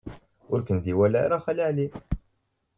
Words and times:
Ur 0.51 0.59
ken-id-iwala 0.67 1.17
ara 1.25 1.43
Xali 1.45 1.63
Ɛli. 1.69 1.87